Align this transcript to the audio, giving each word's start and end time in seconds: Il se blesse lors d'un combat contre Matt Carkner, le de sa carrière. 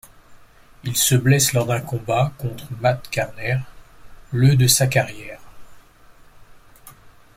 Il 0.83 0.97
se 0.97 1.13
blesse 1.13 1.53
lors 1.53 1.67
d'un 1.67 1.79
combat 1.79 2.31
contre 2.39 2.65
Matt 2.79 3.07
Carkner, 3.11 3.59
le 4.31 4.55
de 4.55 4.65
sa 4.65 4.87
carrière. 4.87 5.39